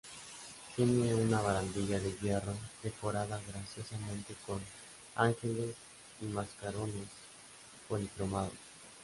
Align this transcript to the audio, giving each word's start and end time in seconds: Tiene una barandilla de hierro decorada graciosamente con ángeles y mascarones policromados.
Tiene 0.75 1.13
una 1.13 1.41
barandilla 1.41 1.99
de 1.99 2.11
hierro 2.13 2.53
decorada 2.81 3.39
graciosamente 3.47 4.33
con 4.47 4.59
ángeles 5.13 5.75
y 6.21 6.25
mascarones 6.25 7.05
policromados. 7.87 8.51